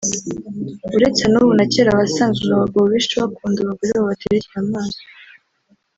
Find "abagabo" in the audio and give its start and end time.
2.57-2.85